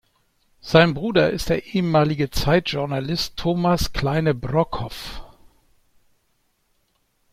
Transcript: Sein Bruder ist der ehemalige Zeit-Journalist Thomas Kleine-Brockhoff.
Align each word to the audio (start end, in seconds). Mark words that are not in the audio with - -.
Sein 0.61 0.95
Bruder 0.95 1.29
ist 1.29 1.49
der 1.49 1.63
ehemalige 1.67 2.31
Zeit-Journalist 2.31 3.37
Thomas 3.37 3.93
Kleine-Brockhoff. 3.93 5.21